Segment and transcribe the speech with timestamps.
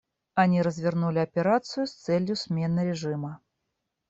[0.33, 3.39] Они развернули операцию с целью смены режима.